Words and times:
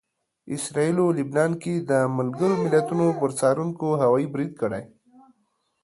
اسراییلو 0.55 1.05
لبنان 1.17 1.51
کې 1.61 1.73
د 1.89 1.91
ملګرو 2.17 2.55
ملتونو 2.63 3.05
پر 3.19 3.29
څارونکو 3.39 3.87
هوايي 4.03 4.27
برید 4.33 4.53
کړی 4.61 4.83